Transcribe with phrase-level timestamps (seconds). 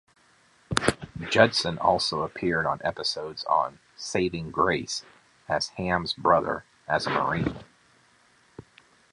[1.29, 5.03] Judson also appeared on episodes on "Saving Grace"
[5.47, 7.55] as Ham's brother as a Marine.